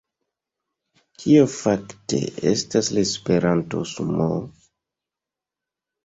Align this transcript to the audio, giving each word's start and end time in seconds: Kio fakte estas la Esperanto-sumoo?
Kio 1.23 1.41
fakte 1.55 2.21
estas 2.51 2.89
la 2.97 3.03
Esperanto-sumoo? 3.09 4.39